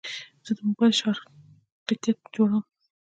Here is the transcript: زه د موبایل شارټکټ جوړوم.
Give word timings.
زه 0.45 0.51
د 0.57 0.59
موبایل 0.67 0.93
شارټکټ 0.99 2.17
جوړوم. 2.35 2.63